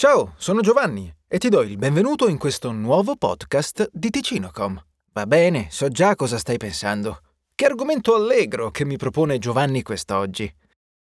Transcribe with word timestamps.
Ciao, 0.00 0.32
sono 0.38 0.62
Giovanni 0.62 1.14
e 1.28 1.36
ti 1.36 1.50
do 1.50 1.60
il 1.60 1.76
benvenuto 1.76 2.26
in 2.26 2.38
questo 2.38 2.72
nuovo 2.72 3.16
podcast 3.16 3.90
di 3.92 4.08
Ticinocom. 4.08 4.82
Va 5.12 5.26
bene, 5.26 5.66
so 5.68 5.90
già 5.90 6.14
cosa 6.14 6.38
stai 6.38 6.56
pensando. 6.56 7.20
Che 7.54 7.66
argomento 7.66 8.14
allegro 8.14 8.70
che 8.70 8.86
mi 8.86 8.96
propone 8.96 9.36
Giovanni 9.36 9.82
quest'oggi. 9.82 10.50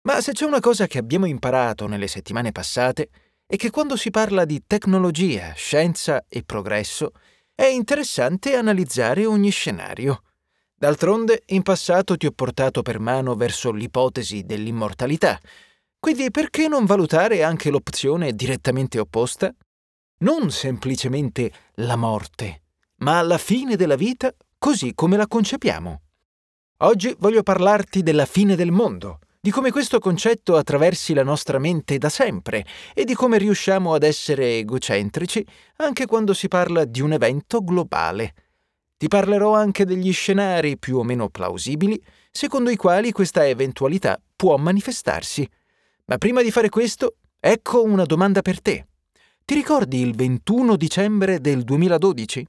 Ma 0.02 0.20
se 0.20 0.32
c'è 0.32 0.46
una 0.46 0.60
cosa 0.60 0.88
che 0.88 0.98
abbiamo 0.98 1.28
imparato 1.28 1.86
nelle 1.86 2.08
settimane 2.08 2.52
passate 2.52 3.10
è 3.46 3.56
che 3.56 3.70
quando 3.70 3.96
si 3.96 4.10
parla 4.10 4.46
di 4.46 4.64
tecnologia, 4.66 5.54
scienza 5.54 6.26
e 6.28 6.42
progresso 6.42 7.12
è 7.54 7.66
interessante 7.66 8.56
analizzare 8.56 9.28
ogni 9.28 9.52
scenario. 9.52 10.24
D'altronde, 10.74 11.44
in 11.50 11.62
passato 11.62 12.18
ti 12.18 12.26
ho 12.26 12.32
portato 12.32 12.82
per 12.82 13.00
mano 13.00 13.36
verso 13.36 13.72
l'ipotesi 13.72 14.44
dell'immortalità, 14.44 15.40
quindi 16.00 16.32
perché 16.32 16.68
non 16.68 16.86
valutare 16.86 17.44
anche 17.44 17.70
l'opzione 17.70 18.34
direttamente 18.34 19.00
opposta? 19.00 19.54
Non 20.20 20.52
semplicemente 20.52 21.52
la 21.76 21.96
morte, 21.96 22.64
ma 22.98 23.22
la 23.22 23.38
fine 23.38 23.76
della 23.76 23.96
vita 23.96 24.34
così 24.58 24.94
come 24.96 25.18
la 25.18 25.28
concepiamo. 25.28 26.02
Oggi 26.82 27.16
voglio 27.20 27.44
parlarti 27.44 28.04
della 28.04 28.26
fine 28.26 28.56
del 28.56 28.72
mondo, 28.72 29.20
di 29.40 29.50
come 29.52 29.72
questo 29.72 30.00
concetto 30.00 30.56
attraversi 30.56 31.14
la 31.14 31.24
nostra 31.24 31.58
mente 31.58 31.98
da 31.98 32.10
sempre 32.10 32.66
e 32.94 33.04
di 33.04 33.14
come 33.14 33.38
riusciamo 33.38 33.94
ad 33.94 34.04
essere 34.04 34.58
egocentrici 34.58 35.46
anche 35.78 36.06
quando 36.06 36.34
si 36.34 36.48
parla 36.48 36.86
di 36.86 37.02
un 37.02 37.14
evento 37.14 37.64
globale. 37.64 38.34
Ti 38.98 39.08
parlerò 39.08 39.54
anche 39.54 39.86
degli 39.86 40.12
scenari 40.12 40.78
più 40.78 40.98
o 40.98 41.04
meno 41.04 41.30
plausibili 41.30 42.02
secondo 42.32 42.70
i 42.70 42.76
quali 42.76 43.12
questa 43.12 43.48
eventualità 43.48 44.20
può 44.36 44.58
manifestarsi 44.58 45.48
ma 46.08 46.18
prima 46.18 46.42
di 46.42 46.52
fare 46.52 46.70
questo, 46.70 47.18
ecco 47.38 47.84
una 47.84 48.06
domanda 48.06 48.42
per 48.42 48.62
te. 48.62 48.88
Ti 49.44 49.54
ricordi 49.54 50.00
il 50.00 50.16
21 50.16 50.78
dicembre 50.78 51.42
del 51.42 51.64
2012? 51.64 52.48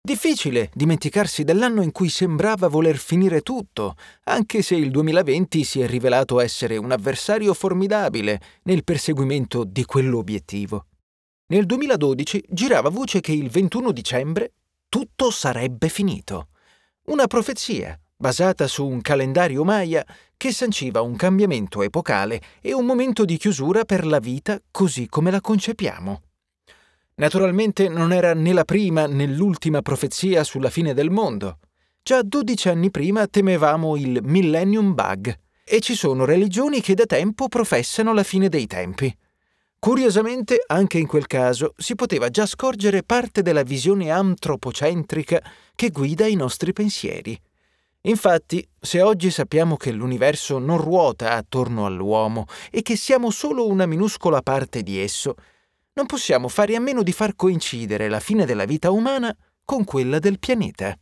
Difficile 0.00 0.70
dimenticarsi 0.72 1.44
dell'anno 1.44 1.82
in 1.82 1.92
cui 1.92 2.08
sembrava 2.08 2.66
voler 2.68 2.96
finire 2.96 3.42
tutto, 3.42 3.94
anche 4.24 4.62
se 4.62 4.74
il 4.74 4.90
2020 4.90 5.64
si 5.64 5.80
è 5.80 5.86
rivelato 5.86 6.40
essere 6.40 6.78
un 6.78 6.90
avversario 6.90 7.52
formidabile 7.52 8.40
nel 8.62 8.84
perseguimento 8.84 9.64
di 9.64 9.84
quell'obiettivo. 9.84 10.86
Nel 11.48 11.66
2012 11.66 12.44
girava 12.48 12.88
voce 12.88 13.20
che 13.20 13.32
il 13.32 13.50
21 13.50 13.92
dicembre 13.92 14.52
tutto 14.88 15.30
sarebbe 15.30 15.90
finito. 15.90 16.48
Una 17.08 17.26
profezia, 17.26 17.98
basata 18.20 18.66
su 18.66 18.84
un 18.84 19.00
calendario 19.00 19.62
Maya 19.62 20.04
che 20.36 20.52
sanciva 20.52 21.02
un 21.02 21.14
cambiamento 21.14 21.82
epocale 21.82 22.40
e 22.60 22.74
un 22.74 22.84
momento 22.84 23.24
di 23.24 23.36
chiusura 23.36 23.84
per 23.84 24.04
la 24.04 24.18
vita 24.18 24.60
così 24.72 25.08
come 25.08 25.30
la 25.30 25.40
concepiamo. 25.40 26.22
Naturalmente 27.14 27.88
non 27.88 28.12
era 28.12 28.34
né 28.34 28.52
la 28.52 28.64
prima 28.64 29.06
né 29.06 29.24
l'ultima 29.26 29.82
profezia 29.82 30.42
sulla 30.42 30.68
fine 30.68 30.94
del 30.94 31.10
mondo. 31.10 31.58
Già 32.02 32.22
12 32.22 32.68
anni 32.68 32.90
prima 32.90 33.28
temevamo 33.28 33.96
il 33.96 34.18
Millennium 34.24 34.94
Bug 34.94 35.38
e 35.62 35.78
ci 35.78 35.94
sono 35.94 36.24
religioni 36.24 36.80
che 36.80 36.94
da 36.94 37.06
tempo 37.06 37.46
professano 37.46 38.12
la 38.12 38.24
fine 38.24 38.48
dei 38.48 38.66
tempi. 38.66 39.16
Curiosamente, 39.78 40.64
anche 40.66 40.98
in 40.98 41.06
quel 41.06 41.28
caso 41.28 41.72
si 41.76 41.94
poteva 41.94 42.30
già 42.30 42.46
scorgere 42.46 43.04
parte 43.04 43.42
della 43.42 43.62
visione 43.62 44.10
antropocentrica 44.10 45.40
che 45.76 45.90
guida 45.90 46.26
i 46.26 46.34
nostri 46.34 46.72
pensieri. 46.72 47.40
Infatti, 48.08 48.66
se 48.80 49.02
oggi 49.02 49.30
sappiamo 49.30 49.76
che 49.76 49.92
l'universo 49.92 50.58
non 50.58 50.78
ruota 50.78 51.34
attorno 51.34 51.84
all'uomo 51.84 52.46
e 52.70 52.80
che 52.80 52.96
siamo 52.96 53.30
solo 53.30 53.66
una 53.66 53.84
minuscola 53.84 54.40
parte 54.40 54.82
di 54.82 54.98
esso, 54.98 55.34
non 55.92 56.06
possiamo 56.06 56.48
fare 56.48 56.74
a 56.74 56.80
meno 56.80 57.02
di 57.02 57.12
far 57.12 57.36
coincidere 57.36 58.08
la 58.08 58.20
fine 58.20 58.46
della 58.46 58.64
vita 58.64 58.90
umana 58.90 59.34
con 59.62 59.84
quella 59.84 60.18
del 60.18 60.38
pianeta. 60.38 60.96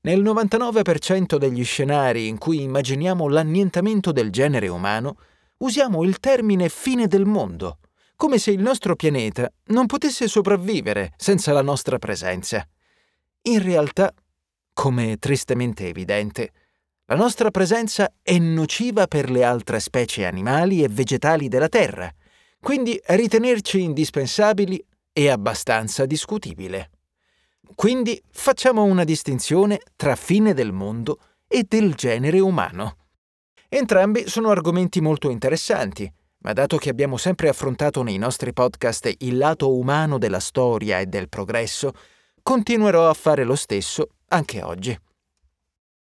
Nel 0.00 0.20
99% 0.20 1.36
degli 1.36 1.62
scenari 1.62 2.26
in 2.26 2.38
cui 2.38 2.62
immaginiamo 2.62 3.28
l'annientamento 3.28 4.10
del 4.10 4.30
genere 4.32 4.66
umano, 4.66 5.18
usiamo 5.58 6.02
il 6.02 6.18
termine 6.18 6.68
fine 6.68 7.06
del 7.06 7.24
mondo, 7.24 7.78
come 8.16 8.38
se 8.38 8.50
il 8.50 8.60
nostro 8.60 8.96
pianeta 8.96 9.48
non 9.66 9.86
potesse 9.86 10.26
sopravvivere 10.26 11.12
senza 11.16 11.52
la 11.52 11.62
nostra 11.62 11.98
presenza. 11.98 12.66
In 13.42 13.62
realtà 13.62 14.12
come 14.82 15.16
tristemente 15.18 15.86
evidente, 15.86 16.50
la 17.04 17.14
nostra 17.14 17.52
presenza 17.52 18.12
è 18.20 18.36
nociva 18.38 19.06
per 19.06 19.30
le 19.30 19.44
altre 19.44 19.78
specie 19.78 20.26
animali 20.26 20.82
e 20.82 20.88
vegetali 20.88 21.46
della 21.46 21.68
Terra, 21.68 22.12
quindi 22.58 23.00
ritenerci 23.06 23.80
indispensabili 23.80 24.84
è 25.12 25.28
abbastanza 25.28 26.04
discutibile. 26.04 26.90
Quindi 27.76 28.20
facciamo 28.32 28.82
una 28.82 29.04
distinzione 29.04 29.78
tra 29.94 30.16
fine 30.16 30.52
del 30.52 30.72
mondo 30.72 31.20
e 31.46 31.64
del 31.68 31.94
genere 31.94 32.40
umano. 32.40 32.96
Entrambi 33.68 34.24
sono 34.26 34.50
argomenti 34.50 35.00
molto 35.00 35.30
interessanti, 35.30 36.12
ma 36.38 36.52
dato 36.54 36.76
che 36.76 36.90
abbiamo 36.90 37.18
sempre 37.18 37.48
affrontato 37.48 38.02
nei 38.02 38.18
nostri 38.18 38.52
podcast 38.52 39.14
il 39.18 39.36
lato 39.36 39.76
umano 39.76 40.18
della 40.18 40.40
storia 40.40 40.98
e 40.98 41.06
del 41.06 41.28
progresso, 41.28 41.92
continuerò 42.42 43.08
a 43.08 43.14
fare 43.14 43.44
lo 43.44 43.54
stesso 43.54 44.08
anche 44.32 44.62
oggi. 44.62 44.98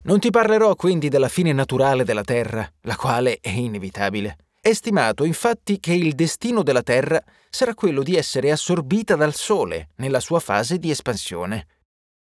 Non 0.04 0.20
ti 0.20 0.30
parlerò 0.30 0.74
quindi 0.74 1.08
della 1.08 1.28
fine 1.28 1.52
naturale 1.52 2.04
della 2.04 2.22
Terra, 2.22 2.70
la 2.82 2.94
quale 2.94 3.38
è 3.40 3.48
inevitabile. 3.48 4.36
È 4.60 4.72
stimato 4.72 5.24
infatti 5.24 5.80
che 5.80 5.92
il 5.92 6.14
destino 6.14 6.62
della 6.62 6.82
Terra 6.82 7.22
sarà 7.48 7.74
quello 7.74 8.02
di 8.02 8.16
essere 8.16 8.50
assorbita 8.50 9.16
dal 9.16 9.34
Sole 9.34 9.90
nella 9.96 10.20
sua 10.20 10.40
fase 10.40 10.78
di 10.78 10.90
espansione. 10.90 11.66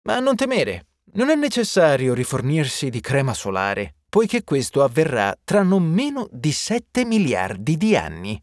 Ma 0.04 0.20
non 0.20 0.36
temere, 0.36 0.86
non 1.14 1.30
è 1.30 1.36
necessario 1.36 2.14
rifornirsi 2.14 2.90
di 2.90 3.02
crema 3.02 3.34
solare, 3.34 3.96
poiché 4.10 4.44
questo 4.44 4.84
avverrà 4.84 5.36
tra 5.44 5.64
non 5.64 5.84
meno 5.84 6.28
di 6.32 6.52
7 6.52 7.04
miliardi 7.04 7.78
di 7.78 7.96
anni. 7.96 8.42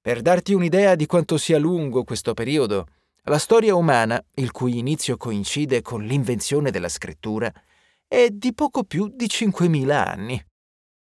Per 0.00 0.22
darti 0.22 0.54
un'idea 0.54 0.94
di 0.94 1.06
quanto 1.06 1.36
sia 1.36 1.58
lungo 1.58 2.04
questo 2.04 2.34
periodo, 2.34 2.86
la 3.24 3.38
storia 3.38 3.74
umana, 3.74 4.22
il 4.34 4.50
cui 4.50 4.78
inizio 4.78 5.16
coincide 5.16 5.82
con 5.82 6.02
l'invenzione 6.02 6.70
della 6.70 6.88
scrittura, 6.88 7.52
è 8.08 8.28
di 8.30 8.54
poco 8.54 8.82
più 8.84 9.08
di 9.12 9.26
5.000 9.26 9.90
anni. 9.90 10.44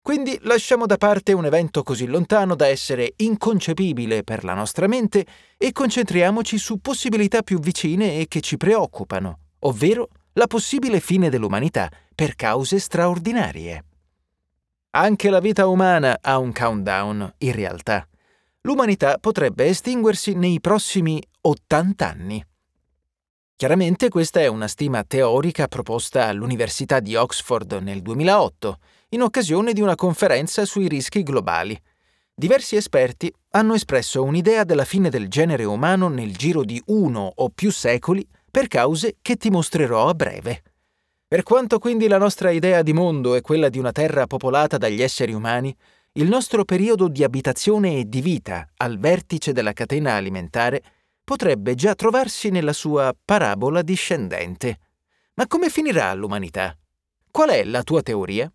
Quindi 0.01 0.38
lasciamo 0.44 0.85
da 0.85 0.97
parte 0.97 1.33
un 1.33 1.45
evento 1.45 1.83
così 1.83 2.06
lontano 2.06 2.56
da 2.56 2.67
essere 2.67 3.13
inconcepibile 3.17 4.23
per 4.23 4.44
la 4.44 4.53
nostra 4.53 4.88
mente 4.88 5.25
e 5.57 5.72
concentriamoci 5.72 6.57
su 6.57 6.79
possibilità 6.79 7.41
più 7.41 7.59
vicine 7.59 8.19
e 8.19 8.27
che 8.27 8.41
ci 8.41 8.57
preoccupano, 8.57 9.39
ovvero 9.59 10.07
la 10.33 10.47
possibile 10.47 11.00
fine 11.00 11.29
dell'umanità 11.29 11.89
per 12.16 12.35
cause 12.35 12.79
straordinarie. 12.79 13.83
Anche 14.91 15.29
la 15.29 15.39
vita 15.39 15.67
umana 15.67 16.17
ha 16.22 16.38
un 16.38 16.53
countdown, 16.53 17.33
in 17.39 17.51
realtà 17.51 18.07
l'umanità 18.67 19.17
potrebbe 19.17 19.66
estinguersi 19.66 20.33
nei 20.33 20.59
prossimi 20.59 21.22
80 21.49 22.05
anni. 22.05 22.45
Chiaramente 23.55 24.09
questa 24.09 24.41
è 24.41 24.47
una 24.47 24.67
stima 24.67 25.05
teorica 25.05 25.69
proposta 25.69 26.25
all'Università 26.25 26.99
di 26.99 27.15
Oxford 27.15 27.79
nel 27.81 28.01
2008, 28.01 28.79
in 29.11 29.21
occasione 29.21 29.71
di 29.71 29.79
una 29.79 29.95
conferenza 29.95 30.65
sui 30.65 30.89
rischi 30.89 31.23
globali. 31.23 31.81
Diversi 32.35 32.75
esperti 32.75 33.33
hanno 33.51 33.75
espresso 33.75 34.23
un'idea 34.23 34.65
della 34.65 34.83
fine 34.83 35.09
del 35.09 35.29
genere 35.29 35.63
umano 35.63 36.09
nel 36.09 36.35
giro 36.35 36.65
di 36.65 36.81
uno 36.87 37.31
o 37.33 37.49
più 37.49 37.71
secoli 37.71 38.27
per 38.51 38.67
cause 38.67 39.15
che 39.21 39.37
ti 39.37 39.49
mostrerò 39.49 40.09
a 40.09 40.13
breve. 40.13 40.63
Per 41.25 41.43
quanto 41.43 41.79
quindi 41.79 42.09
la 42.09 42.17
nostra 42.17 42.51
idea 42.51 42.81
di 42.81 42.91
mondo 42.91 43.35
è 43.35 43.41
quella 43.41 43.69
di 43.69 43.79
una 43.79 43.93
Terra 43.93 44.27
popolata 44.27 44.77
dagli 44.77 45.01
esseri 45.01 45.31
umani, 45.31 45.73
il 46.13 46.27
nostro 46.27 46.65
periodo 46.65 47.07
di 47.07 47.23
abitazione 47.23 47.99
e 47.99 48.09
di 48.09 48.19
vita 48.19 48.67
al 48.75 48.99
vertice 48.99 49.53
della 49.53 49.71
catena 49.71 50.15
alimentare 50.15 50.81
potrebbe 51.27 51.75
già 51.75 51.94
trovarsi 51.94 52.51
nella 52.51 52.71
sua 52.71 53.13
parabola 53.25 53.81
discendente. 53.81 54.79
Ma 55.33 55.45
come 55.45 55.69
finirà 55.69 56.13
l'umanità? 56.13 56.74
Qual 57.29 57.50
è 57.50 57.65
la 57.65 57.83
tua 57.83 58.01
teoria? 58.01 58.50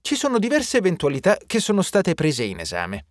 Ci 0.00 0.16
sono 0.16 0.40
diverse 0.40 0.78
eventualità 0.78 1.38
che 1.46 1.60
sono 1.60 1.80
state 1.80 2.14
prese 2.14 2.42
in 2.42 2.58
esame. 2.58 3.06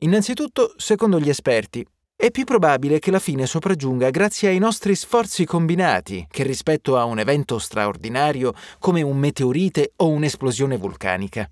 Innanzitutto, 0.00 0.74
secondo 0.76 1.18
gli 1.18 1.30
esperti, 1.30 1.86
è 2.14 2.30
più 2.30 2.44
probabile 2.44 2.98
che 2.98 3.10
la 3.10 3.18
fine 3.18 3.46
sopraggiunga 3.46 4.10
grazie 4.10 4.50
ai 4.50 4.58
nostri 4.58 4.94
sforzi 4.94 5.46
combinati 5.46 6.26
che 6.30 6.42
rispetto 6.42 6.98
a 6.98 7.04
un 7.04 7.20
evento 7.20 7.58
straordinario 7.58 8.52
come 8.78 9.00
un 9.00 9.16
meteorite 9.16 9.94
o 9.96 10.10
un'esplosione 10.10 10.76
vulcanica. 10.76 11.50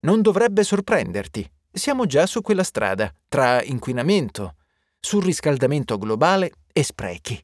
Non 0.00 0.20
dovrebbe 0.20 0.64
sorprenderti. 0.64 1.48
Siamo 1.70 2.06
già 2.06 2.26
su 2.26 2.40
quella 2.40 2.64
strada, 2.64 3.08
tra 3.28 3.62
inquinamento, 3.62 4.56
surriscaldamento 5.00 5.98
globale 5.98 6.52
e 6.72 6.82
sprechi. 6.82 7.42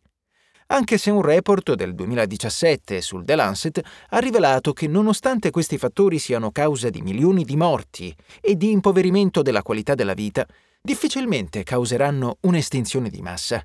Anche 0.68 0.96
se 0.96 1.10
un 1.10 1.20
report 1.20 1.74
del 1.74 1.94
2017 1.94 3.00
sul 3.00 3.24
The 3.24 3.34
Lancet 3.34 3.80
ha 4.08 4.18
rivelato 4.18 4.72
che 4.72 4.86
nonostante 4.88 5.50
questi 5.50 5.76
fattori 5.76 6.18
siano 6.18 6.50
causa 6.50 6.88
di 6.88 7.02
milioni 7.02 7.44
di 7.44 7.56
morti 7.56 8.14
e 8.40 8.56
di 8.56 8.70
impoverimento 8.70 9.42
della 9.42 9.62
qualità 9.62 9.94
della 9.94 10.14
vita, 10.14 10.46
difficilmente 10.80 11.62
causeranno 11.62 12.38
un'estinzione 12.40 13.10
di 13.10 13.20
massa. 13.20 13.64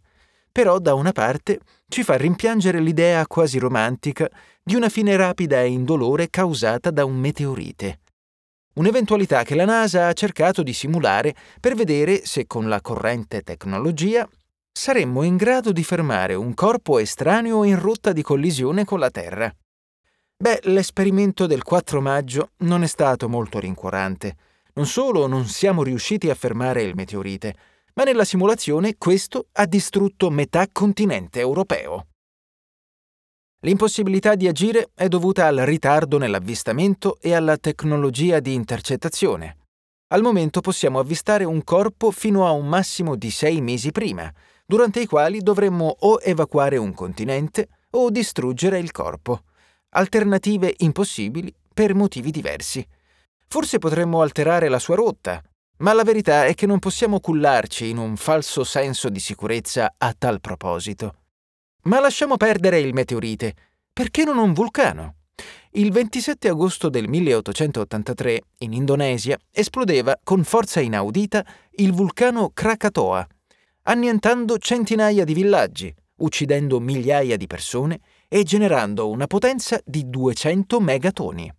Però 0.51 0.77
da 0.80 0.94
una 0.94 1.13
parte 1.13 1.59
ci 1.88 2.03
fa 2.03 2.15
rimpiangere 2.15 2.81
l'idea 2.81 3.25
quasi 3.27 3.59
romantica 3.59 4.30
di 4.62 4.75
una 4.75 4.89
fine 4.89 5.15
rapida 5.15 5.62
e 5.62 5.68
indolore 5.68 6.30
causata 6.30 6.92
da 6.92 7.06
un 7.06 7.15
meteorite. 7.15 8.00
Un'eventualità 8.79 9.43
che 9.43 9.55
la 9.55 9.65
NASA 9.65 10.07
ha 10.07 10.13
cercato 10.13 10.63
di 10.63 10.71
simulare 10.71 11.35
per 11.59 11.75
vedere 11.75 12.25
se 12.25 12.47
con 12.47 12.69
la 12.69 12.79
corrente 12.79 13.41
tecnologia 13.41 14.25
saremmo 14.71 15.23
in 15.23 15.35
grado 15.35 15.73
di 15.73 15.83
fermare 15.83 16.33
un 16.33 16.53
corpo 16.53 16.97
estraneo 16.97 17.65
in 17.65 17.77
rotta 17.77 18.13
di 18.13 18.21
collisione 18.21 18.85
con 18.85 18.99
la 18.99 19.09
Terra. 19.09 19.53
Beh, 20.37 20.61
l'esperimento 20.63 21.45
del 21.45 21.61
4 21.61 21.99
maggio 21.99 22.51
non 22.59 22.83
è 22.83 22.87
stato 22.87 23.27
molto 23.27 23.59
rincuorante. 23.59 24.37
Non 24.75 24.85
solo 24.85 25.27
non 25.27 25.45
siamo 25.45 25.83
riusciti 25.83 26.29
a 26.29 26.35
fermare 26.35 26.81
il 26.81 26.95
meteorite, 26.95 27.53
ma 27.95 28.03
nella 28.03 28.23
simulazione 28.23 28.95
questo 28.97 29.47
ha 29.51 29.65
distrutto 29.65 30.29
metà 30.29 30.65
continente 30.71 31.41
europeo. 31.41 32.08
L'impossibilità 33.63 34.35
di 34.35 34.47
agire 34.47 34.91
è 34.95 35.09
dovuta 35.09 35.45
al 35.45 35.57
ritardo 35.57 36.17
nell'avvistamento 36.17 37.17
e 37.19 37.33
alla 37.33 37.57
tecnologia 37.57 38.39
di 38.39 38.53
intercettazione. 38.53 39.57
Al 40.13 40.21
momento 40.21 40.61
possiamo 40.61 40.97
avvistare 40.97 41.44
un 41.44 41.61
corpo 41.65 42.09
fino 42.11 42.47
a 42.47 42.51
un 42.51 42.69
massimo 42.69 43.17
di 43.17 43.29
sei 43.29 43.59
mesi 43.59 43.91
prima, 43.91 44.31
durante 44.65 45.01
i 45.01 45.06
quali 45.06 45.41
dovremmo 45.41 45.94
o 46.00 46.19
evacuare 46.23 46.77
un 46.77 46.94
continente 46.94 47.67
o 47.91 48.09
distruggere 48.09 48.79
il 48.79 48.91
corpo. 48.91 49.41
Alternative 49.89 50.73
impossibili 50.77 51.53
per 51.73 51.94
motivi 51.94 52.31
diversi. 52.31 52.88
Forse 53.45 53.77
potremmo 53.77 54.21
alterare 54.21 54.69
la 54.69 54.79
sua 54.79 54.95
rotta, 54.95 55.44
ma 55.79 55.91
la 55.91 56.03
verità 56.03 56.45
è 56.45 56.53
che 56.53 56.65
non 56.65 56.79
possiamo 56.79 57.19
cullarci 57.19 57.89
in 57.89 57.97
un 57.97 58.15
falso 58.15 58.63
senso 58.63 59.09
di 59.09 59.19
sicurezza 59.19 59.95
a 59.97 60.15
tal 60.17 60.39
proposito. 60.39 61.15
Ma 61.83 61.99
lasciamo 61.99 62.37
perdere 62.37 62.79
il 62.79 62.93
meteorite. 62.93 63.55
Perché 63.93 64.23
non 64.23 64.37
un 64.37 64.53
vulcano? 64.53 65.15
Il 65.71 65.91
27 65.91 66.49
agosto 66.49 66.89
del 66.89 67.07
1883, 67.07 68.41
in 68.59 68.73
Indonesia, 68.73 69.37
esplodeva 69.51 70.19
con 70.23 70.43
forza 70.43 70.79
inaudita 70.79 71.45
il 71.75 71.93
vulcano 71.93 72.49
Krakatoa, 72.49 73.25
annientando 73.83 74.57
centinaia 74.57 75.23
di 75.23 75.33
villaggi, 75.33 75.93
uccidendo 76.17 76.79
migliaia 76.79 77.37
di 77.37 77.47
persone 77.47 77.99
e 78.27 78.43
generando 78.43 79.09
una 79.09 79.27
potenza 79.27 79.79
di 79.85 80.09
200 80.09 80.79
megatoni. 80.79 81.53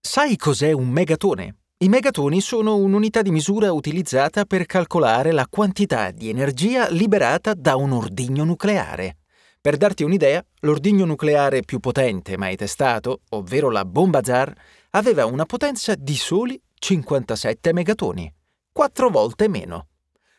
Sai 0.00 0.36
cos'è 0.36 0.72
un 0.72 0.88
megatone? 0.88 1.56
I 1.78 1.88
megatoni 1.88 2.40
sono 2.40 2.76
un'unità 2.76 3.22
di 3.22 3.30
misura 3.30 3.72
utilizzata 3.72 4.44
per 4.44 4.66
calcolare 4.66 5.32
la 5.32 5.46
quantità 5.48 6.10
di 6.10 6.28
energia 6.28 6.90
liberata 6.90 7.54
da 7.54 7.76
un 7.76 7.92
ordigno 7.92 8.44
nucleare. 8.44 9.19
Per 9.62 9.76
darti 9.76 10.04
un'idea, 10.04 10.42
l'ordigno 10.60 11.04
nucleare 11.04 11.60
più 11.60 11.80
potente 11.80 12.38
mai 12.38 12.56
testato, 12.56 13.20
ovvero 13.30 13.68
la 13.68 13.84
bomba 13.84 14.22
Zar, 14.22 14.50
aveva 14.92 15.26
una 15.26 15.44
potenza 15.44 15.94
di 15.94 16.16
soli 16.16 16.58
57 16.78 17.74
megatoni, 17.74 18.32
quattro 18.72 19.10
volte 19.10 19.48
meno. 19.48 19.88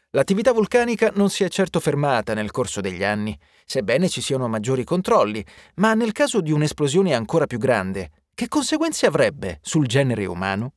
L'attività 0.10 0.52
vulcanica 0.54 1.12
non 1.14 1.30
si 1.30 1.44
è 1.44 1.50
certo 1.50 1.80
fermata 1.80 2.34
nel 2.34 2.50
corso 2.50 2.82
degli 2.82 3.04
anni, 3.04 3.38
sebbene 3.64 4.10
ci 4.10 4.22
siano 4.22 4.48
maggiori 4.48 4.84
controlli, 4.84 5.46
ma 5.76 5.94
nel 5.94 6.14
caso 6.14 6.42
di 6.42 6.52
un'esplosione 6.52 7.14
ancora 7.14 7.46
più 7.46 7.60
grande, 7.60 8.10
che 8.34 8.48
conseguenze 8.48 9.06
avrebbe 9.06 9.60
sul 9.62 9.86
genere 9.86 10.26
umano? 10.26 10.74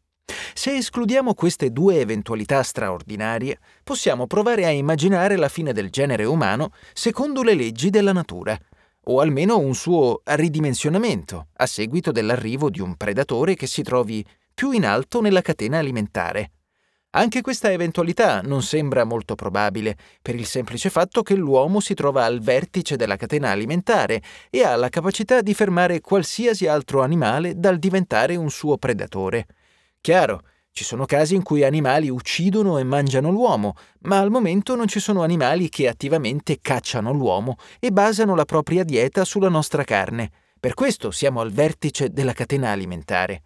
Se 0.56 0.74
escludiamo 0.76 1.34
queste 1.34 1.72
due 1.72 1.98
eventualità 1.98 2.62
straordinarie, 2.62 3.58
possiamo 3.82 4.26
provare 4.26 4.64
a 4.64 4.70
immaginare 4.70 5.36
la 5.36 5.48
fine 5.48 5.74
del 5.74 5.90
genere 5.90 6.24
umano 6.24 6.70
secondo 6.94 7.42
le 7.42 7.54
leggi 7.54 7.90
della 7.90 8.12
natura, 8.12 8.58
o 9.06 9.20
almeno 9.20 9.58
un 9.58 9.74
suo 9.74 10.22
ridimensionamento 10.24 11.48
a 11.56 11.66
seguito 11.66 12.12
dell'arrivo 12.12 12.70
di 12.70 12.80
un 12.80 12.96
predatore 12.96 13.56
che 13.56 13.66
si 13.66 13.82
trovi 13.82 14.24
più 14.54 14.70
in 14.70 14.86
alto 14.86 15.20
nella 15.20 15.42
catena 15.42 15.78
alimentare. 15.78 16.52
Anche 17.10 17.42
questa 17.42 17.70
eventualità 17.70 18.40
non 18.40 18.62
sembra 18.62 19.04
molto 19.04 19.34
probabile, 19.34 19.98
per 20.22 20.34
il 20.34 20.46
semplice 20.46 20.88
fatto 20.88 21.22
che 21.22 21.34
l'uomo 21.34 21.80
si 21.80 21.94
trova 21.94 22.24
al 22.24 22.40
vertice 22.40 22.96
della 22.96 23.16
catena 23.16 23.50
alimentare 23.50 24.22
e 24.48 24.62
ha 24.64 24.74
la 24.76 24.88
capacità 24.88 25.42
di 25.42 25.52
fermare 25.52 26.00
qualsiasi 26.00 26.66
altro 26.66 27.02
animale 27.02 27.58
dal 27.58 27.78
diventare 27.78 28.36
un 28.36 28.50
suo 28.50 28.78
predatore. 28.78 29.46
Chiaro, 30.04 30.42
ci 30.70 30.84
sono 30.84 31.06
casi 31.06 31.34
in 31.34 31.42
cui 31.42 31.64
animali 31.64 32.10
uccidono 32.10 32.76
e 32.76 32.84
mangiano 32.84 33.30
l'uomo, 33.30 33.74
ma 34.00 34.18
al 34.18 34.28
momento 34.28 34.76
non 34.76 34.86
ci 34.86 35.00
sono 35.00 35.22
animali 35.22 35.70
che 35.70 35.88
attivamente 35.88 36.58
cacciano 36.60 37.10
l'uomo 37.10 37.56
e 37.80 37.90
basano 37.90 38.34
la 38.34 38.44
propria 38.44 38.84
dieta 38.84 39.24
sulla 39.24 39.48
nostra 39.48 39.82
carne. 39.82 40.30
Per 40.60 40.74
questo 40.74 41.10
siamo 41.10 41.40
al 41.40 41.52
vertice 41.52 42.10
della 42.10 42.34
catena 42.34 42.70
alimentare. 42.70 43.44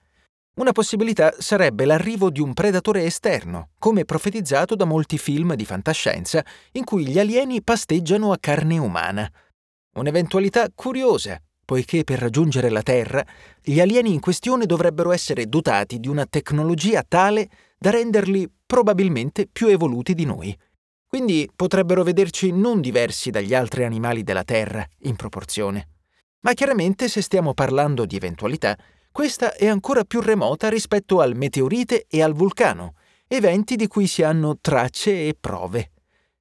Una 0.56 0.72
possibilità 0.72 1.32
sarebbe 1.38 1.84
l'arrivo 1.84 2.28
di 2.28 2.40
un 2.40 2.54
predatore 2.54 3.04
esterno, 3.04 3.68
come 3.78 4.04
profetizzato 4.04 4.74
da 4.74 4.84
molti 4.84 5.16
film 5.16 5.54
di 5.54 5.64
fantascienza 5.64 6.44
in 6.72 6.82
cui 6.82 7.06
gli 7.06 7.20
alieni 7.20 7.62
pasteggiano 7.62 8.32
a 8.32 8.38
carne 8.40 8.78
umana. 8.78 9.30
Un'eventualità 9.94 10.66
curiosa, 10.74 11.40
poiché 11.68 12.02
per 12.02 12.18
raggiungere 12.18 12.70
la 12.70 12.80
Terra 12.80 13.22
gli 13.60 13.78
alieni 13.78 14.14
in 14.14 14.20
questione 14.20 14.64
dovrebbero 14.64 15.12
essere 15.12 15.50
dotati 15.50 16.00
di 16.00 16.08
una 16.08 16.24
tecnologia 16.24 17.04
tale 17.06 17.50
da 17.76 17.90
renderli 17.90 18.50
probabilmente 18.64 19.46
più 19.46 19.66
evoluti 19.66 20.14
di 20.14 20.24
noi. 20.24 20.58
Quindi 21.06 21.46
potrebbero 21.54 22.02
vederci 22.04 22.52
non 22.52 22.80
diversi 22.80 23.28
dagli 23.28 23.52
altri 23.52 23.84
animali 23.84 24.22
della 24.22 24.44
Terra, 24.44 24.82
in 25.00 25.14
proporzione. 25.16 25.88
Ma 26.40 26.54
chiaramente 26.54 27.06
se 27.06 27.20
stiamo 27.20 27.52
parlando 27.52 28.06
di 28.06 28.16
eventualità, 28.16 28.74
questa 29.12 29.54
è 29.54 29.66
ancora 29.66 30.04
più 30.04 30.22
remota 30.22 30.70
rispetto 30.70 31.20
al 31.20 31.36
meteorite 31.36 32.06
e 32.08 32.22
al 32.22 32.32
vulcano, 32.32 32.94
eventi 33.26 33.76
di 33.76 33.88
cui 33.88 34.06
si 34.06 34.22
hanno 34.22 34.56
tracce 34.58 35.10
e 35.28 35.36
prove. 35.38 35.90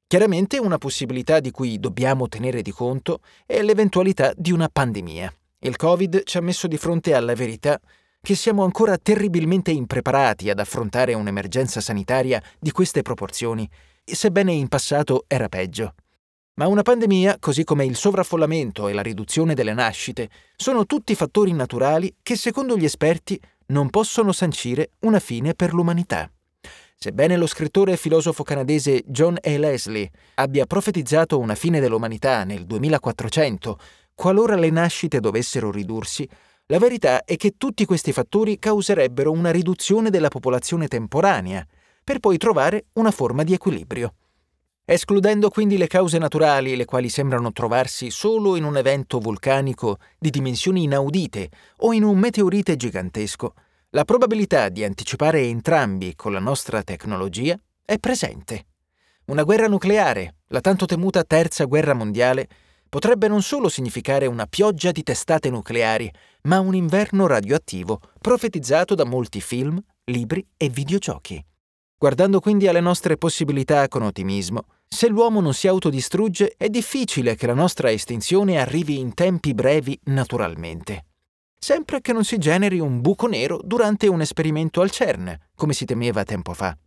Chiaramente 0.09 0.57
una 0.57 0.77
possibilità 0.77 1.42
di 1.42 1.51
cui 1.51 1.81
dobbiamo 1.81 2.30
tenere 2.30 2.62
di 2.62 2.71
conto 2.71 3.19
è 3.45 3.62
l'eventualità 3.62 4.31
di 4.38 4.54
una 4.54 4.69
pandemia. 4.71 5.33
Il 5.59 5.75
Covid 5.75 6.24
ci 6.24 6.38
ha 6.38 6.42
messo 6.42 6.68
di 6.68 6.77
fronte 6.77 7.13
alla 7.13 7.33
verità 7.33 7.77
che 8.21 8.33
siamo 8.33 8.63
ancora 8.63 8.98
terribilmente 8.98 9.71
impreparati 9.71 10.50
ad 10.50 10.59
affrontare 10.59 11.13
un'emergenza 11.13 11.81
sanitaria 11.81 12.42
di 12.57 12.71
queste 12.71 13.01
proporzioni, 13.01 13.69
sebbene 14.01 14.54
in 14.54 14.69
passato 14.69 15.25
era 15.27 15.50
peggio. 15.50 15.94
Ma 16.54 16.68
una 16.68 16.83
pandemia, 16.83 17.36
così 17.42 17.65
come 17.65 17.83
il 17.83 17.98
sovraffollamento 17.98 18.87
e 18.87 18.94
la 18.94 19.02
riduzione 19.02 19.56
delle 19.56 19.73
nascite, 19.73 20.30
sono 20.56 20.85
tutti 20.85 21.16
fattori 21.16 21.52
naturali 21.52 22.16
che, 22.23 22.37
secondo 22.37 22.78
gli 22.78 22.85
esperti, 22.85 23.37
non 23.68 23.90
possono 23.90 24.31
sancire 24.31 24.92
una 24.99 25.19
fine 25.19 25.54
per 25.54 25.73
l'umanità. 25.73 26.31
Sebbene 26.99 27.37
lo 27.37 27.45
scrittore 27.45 27.92
e 27.92 27.95
filosofo 27.95 28.42
canadese 28.42 29.04
John 29.06 29.37
A. 29.39 29.57
Leslie 29.59 30.09
abbia 30.33 30.66
profetizzato 30.66 31.37
una 31.37 31.54
fine 31.54 31.80
dell'umanità 31.80 32.44
nel 32.44 32.66
2400, 32.66 33.80
qualora 34.16 34.56
le 34.56 34.71
nascite 34.71 35.19
dovessero 35.19 35.69
ridursi, 35.69 36.27
la 36.66 36.80
verità 36.80 37.23
è 37.23 37.35
che 37.35 37.54
tutti 37.56 37.85
questi 37.85 38.11
fattori 38.11 38.57
causerebbero 38.57 39.31
una 39.31 39.51
riduzione 39.51 40.09
della 40.09 40.30
popolazione 40.30 40.87
temporanea, 40.87 41.63
per 42.04 42.18
poi 42.18 42.37
trovare 42.37 42.85
una 42.94 43.11
forma 43.11 43.44
di 43.44 43.54
equilibrio. 43.54 44.16
Escludendo 44.83 45.49
quindi 45.49 45.77
le 45.77 45.85
cause 45.85 46.18
naturali, 46.18 46.75
le 46.75 46.85
quali 46.85 47.09
sembrano 47.09 47.51
trovarsi 47.51 48.09
solo 48.09 48.56
in 48.56 48.63
un 48.63 48.75
evento 48.75 49.19
vulcanico 49.19 49.99
di 50.18 50.31
dimensioni 50.31 50.81
inaudite 50.81 51.51
o 51.81 51.94
in 51.94 52.01
un 52.01 52.18
meteorite 52.18 52.75
gigantesco, 52.75 53.54
la 53.92 54.04
probabilità 54.04 54.68
di 54.68 54.84
anticipare 54.84 55.44
entrambi 55.44 56.14
con 56.14 56.34
la 56.34 56.40
nostra 56.40 56.84
tecnologia 56.84 57.58
è 57.86 57.98
presente. 58.00 58.66
Una 59.28 59.44
guerra 59.44 59.68
nucleare, 59.68 60.36
la 60.48 60.60
tanto 60.60 60.86
temuta 60.86 61.24
terza 61.24 61.64
guerra 61.64 61.94
mondiale, 61.94 62.50
potrebbe 62.90 63.30
non 63.30 63.42
solo 63.42 63.70
significare 63.70 64.26
una 64.26 64.46
pioggia 64.46 64.92
di 64.92 65.04
testate 65.04 65.50
nucleari, 65.50 66.12
ma 66.44 66.60
un 66.60 66.76
inverno 66.76 67.28
radioattivo 67.28 68.02
profetizzato 68.20 68.94
da 68.94 69.06
molti 69.06 69.40
film, 69.40 69.82
libri 70.06 70.46
e 70.58 70.68
videogiochi. 70.68 71.42
Guardando 71.98 72.42
quindi 72.42 72.68
alle 72.68 72.82
nostre 72.82 73.18
possibilità 73.18 73.88
con 73.88 74.02
ottimismo, 74.02 74.66
se 74.86 75.08
l'uomo 75.08 75.40
non 75.40 75.54
si 75.54 75.68
autodistrugge 75.68 76.56
è 76.58 76.68
difficile 76.68 77.36
che 77.36 77.48
la 77.48 77.54
nostra 77.54 77.90
estinzione 77.90 78.60
arrivi 78.60 79.00
in 79.00 79.14
tempi 79.14 79.54
brevi 79.54 79.98
naturalmente 80.04 81.06
sempre 81.57 82.02
che 82.02 82.14
non 82.14 82.23
si 82.23 82.37
generi 82.37 82.80
un 82.80 83.02
buco 83.02 83.28
nero 83.28 83.59
durante 83.64 84.07
un 84.07 84.21
esperimento 84.21 84.81
al 84.81 84.92
CERN, 84.92 85.35
come 85.56 85.73
si 85.73 85.85
temeva 85.85 86.23
tempo 86.23 86.54
fa. 86.54 86.78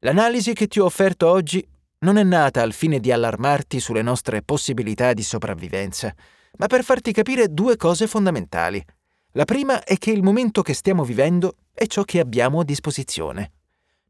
L'analisi 0.00 0.52
che 0.52 0.66
ti 0.66 0.80
ho 0.80 0.84
offerto 0.84 1.28
oggi 1.28 1.66
non 2.00 2.16
è 2.16 2.22
nata 2.22 2.62
al 2.62 2.72
fine 2.72 3.00
di 3.00 3.10
allarmarti 3.10 3.80
sulle 3.80 4.02
nostre 4.02 4.42
possibilità 4.42 5.12
di 5.12 5.22
sopravvivenza, 5.22 6.14
ma 6.58 6.66
per 6.66 6.84
farti 6.84 7.12
capire 7.12 7.52
due 7.52 7.76
cose 7.76 8.06
fondamentali. 8.06 8.84
La 9.32 9.44
prima 9.44 9.82
è 9.82 9.96
che 9.96 10.10
il 10.10 10.22
momento 10.22 10.62
che 10.62 10.74
stiamo 10.74 11.02
vivendo 11.02 11.56
è 11.72 11.86
ciò 11.86 12.02
che 12.02 12.20
abbiamo 12.20 12.60
a 12.60 12.64
disposizione. 12.64 13.52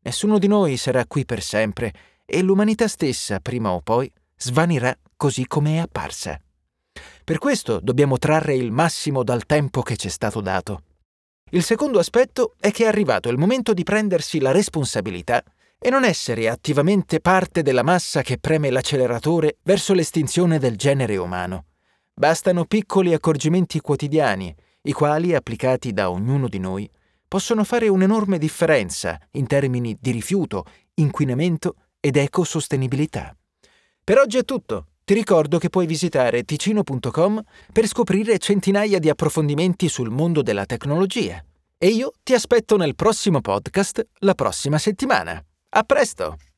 Nessuno 0.03 0.39
di 0.39 0.49
noi 0.49 0.77
sarà 0.77 1.07
qui 1.07 1.25
per 1.25 1.43
sempre 1.43 1.93
e 2.27 2.43
l'umanità 2.43 2.89
stessa, 2.89 3.41
prima 3.41 3.73
o 3.73 3.81
poi, 3.81 4.11
svanirà 4.37 4.95
così 5.17 5.47
come 5.47 5.77
è 5.77 5.79
apparsa. 5.79 6.39
Per 7.25 7.39
questo 7.39 7.81
dobbiamo 7.81 8.19
trarre 8.19 8.55
il 8.55 8.71
massimo 8.71 9.25
dal 9.25 9.47
tempo 9.47 9.81
che 9.81 9.97
ci 9.97 10.09
è 10.09 10.11
stato 10.11 10.43
dato. 10.43 10.83
Il 11.53 11.63
secondo 11.63 11.99
aspetto 11.99 12.53
è 12.61 12.71
che 12.71 12.85
è 12.85 12.87
arrivato 12.87 13.31
il 13.31 13.39
momento 13.39 13.73
di 13.73 13.83
prendersi 13.83 14.41
la 14.41 14.51
responsabilità 14.51 15.43
e 15.79 15.89
non 15.89 16.05
essere 16.05 16.51
attivamente 16.51 17.21
parte 17.21 17.63
della 17.63 17.83
massa 17.83 18.21
che 18.21 18.37
preme 18.37 18.69
l'acceleratore 18.69 19.57
verso 19.63 19.95
l'estinzione 19.95 20.59
del 20.59 20.77
genere 20.77 21.17
umano. 21.17 21.69
Bastano 22.13 22.67
piccoli 22.67 23.15
accorgimenti 23.15 23.81
quotidiani, 23.81 24.55
i 24.83 24.93
quali, 24.93 25.35
applicati 25.35 25.95
da 25.95 26.11
ognuno 26.11 26.47
di 26.47 26.59
noi, 26.59 26.91
possono 27.27 27.65
fare 27.65 27.89
un'enorme 27.89 28.37
differenza 28.37 29.19
in 29.31 29.47
termini 29.47 29.97
di 29.99 30.11
rifiuto, 30.11 30.67
inquinamento 30.97 31.77
ed 32.01 32.17
ecosostenibilità. 32.17 33.35
Per 34.05 34.19
oggi 34.19 34.37
è 34.37 34.45
tutto. 34.45 34.89
Ti 35.07 35.13
ricordo 35.13 35.59
che 35.59 35.69
puoi 35.69 35.85
visitare 35.85 36.45
ticino.com 36.45 37.43
per 37.71 37.87
scoprire 37.87 38.39
centinaia 38.39 38.99
di 38.99 39.11
approfondimenti 39.11 39.87
sul 39.91 40.09
mondo 40.09 40.41
della 40.41 40.65
tecnologia. 40.65 41.45
E 41.77 41.89
io 41.89 42.13
ti 42.23 42.33
aspetto 42.33 42.79
nel 42.79 42.95
prossimo 42.95 43.43
podcast 43.43 44.03
la 44.21 44.35
prossima 44.35 44.79
settimana. 44.79 45.45
A 45.77 45.83
presto! 45.83 46.39